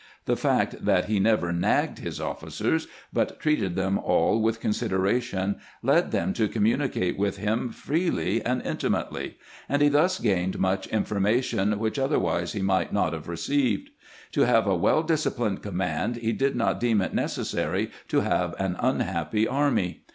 [0.25, 6.09] The fact that he never" nagged" his officers, but treated them aU with consideration, led
[6.09, 9.37] them to communicate with him freely and intimately;
[9.69, 13.91] and he thus gained much information which otherwise he might not have received.
[14.31, 18.77] To have a well disciplined command he did not deem it necessary to have an
[18.79, 20.03] unhappy army.